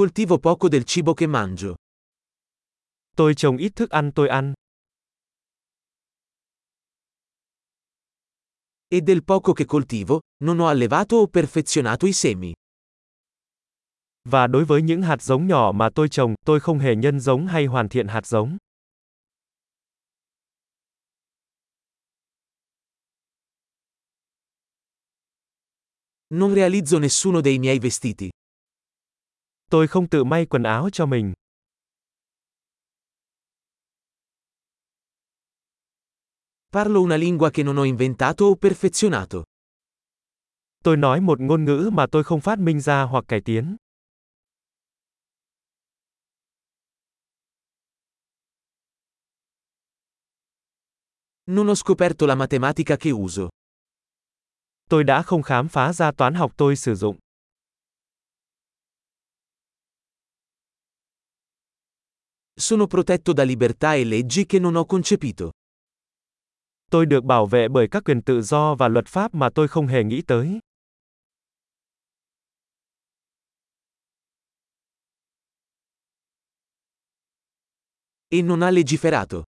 [0.00, 1.74] Coltivo poco del cibo che mangio.
[3.16, 4.52] Tôi trồng ít thức ăn tôi ăn.
[8.88, 12.52] E del poco che coltivo, non ho allevato o perfezionato i semi.
[14.24, 17.46] Và đối với những hạt giống nhỏ mà tôi trồng, tôi không hề nhân giống
[17.46, 18.58] hay hoàn thiện hạt giống.
[26.30, 28.30] Non realizzo nessuno dei miei vestiti.
[29.70, 31.32] Tôi không tự may quần áo cho mình.
[36.72, 39.44] Parlo una lingua che non ho inventato o perfezionato.
[40.84, 43.76] Tôi nói một ngôn ngữ mà tôi không phát minh ra hoặc cải tiến.
[51.46, 53.48] Non ho scoperto la matematica che uso.
[54.88, 57.16] Tôi đã không khám phá ra toán học tôi sử dụng.
[62.60, 65.50] Sono protetto da libertà e leggi che non ho concepito.
[66.90, 69.86] Tôi được bảo vệ bởi các quyền tự do và luật pháp mà tôi không
[69.86, 70.58] hề nghĩ tới.
[78.28, 79.42] E non ha legiferato.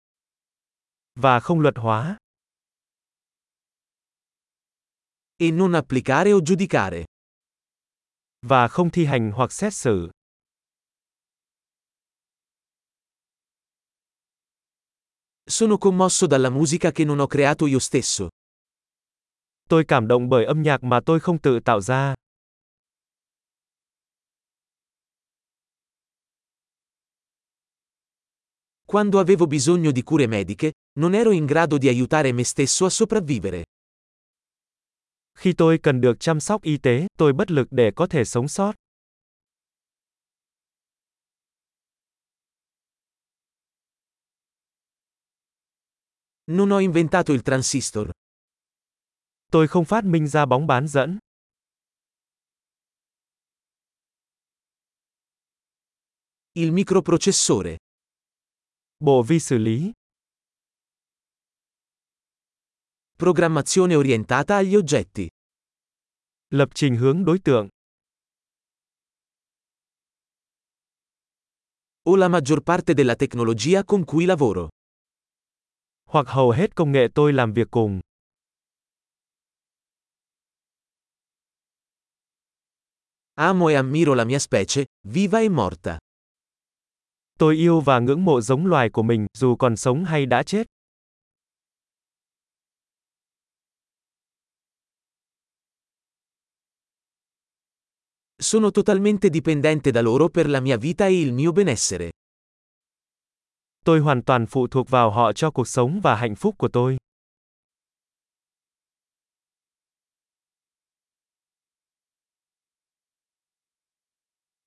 [1.14, 2.16] Và không luật hóa.
[5.36, 7.04] E non applicare o giudicare.
[8.46, 10.10] Và không thi hành hoặc xét xử.
[15.50, 18.28] Sono commosso dalla musica che non ho creato io stesso.
[19.68, 22.14] Tôi cảm động bởi âm nhạc mà tôi không tự tạo ra.
[28.86, 32.90] Quando avevo bisogno di cure mediche, non ero in grado di aiutare me stesso a
[32.90, 33.62] sopravvivere.
[35.34, 38.48] Khi tôi cần được chăm sóc y tế, tôi bất lực để có thể sống
[38.48, 38.74] sót.
[46.44, 48.10] Non ho inventato il transistor.
[49.50, 51.18] Tôi không phát minh ra bóng bán dẫn.
[56.52, 57.76] Il microprocessore.
[58.98, 59.92] Bộ vi xử lý.
[63.16, 65.28] Programmazione orientata agli oggetti.
[66.48, 67.68] Lập trình hướng đối tượng.
[72.02, 74.68] O la maggior parte della tecnologia con cui lavoro.
[76.12, 78.00] Hoặc hầu hết công nghệ tôi làm việc cùng.
[83.34, 85.98] Amo e ammiro la mia specie, viva e morta.
[87.38, 90.66] Tôi yêu và ngưỡng mộ giống loài của mình, dù còn sống hay đã chết.
[98.38, 102.10] Sono totalmente dipendente da loro per la mia vita e il mio benessere.
[103.84, 106.96] Tôi hoàn toàn phụ thuộc vào họ cho cuộc sống và hạnh phúc của tôi.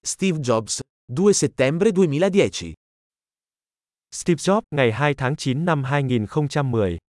[0.04, 0.82] Steve Jobs,
[1.18, 2.74] 2 settembre 2010.
[4.12, 7.03] Steve Jobs, ngày 2 tháng 9 năm 2010.